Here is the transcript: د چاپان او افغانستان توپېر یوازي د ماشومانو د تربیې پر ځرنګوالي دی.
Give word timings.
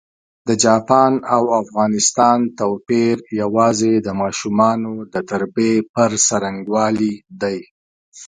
د 0.47 0.49
چاپان 0.63 1.13
او 1.35 1.43
افغانستان 1.61 2.39
توپېر 2.59 3.15
یوازي 3.41 3.93
د 4.05 4.07
ماشومانو 4.21 4.91
د 5.13 5.15
تربیې 5.29 5.75
پر 5.93 6.11
ځرنګوالي 6.27 7.13
دی. 7.41 7.59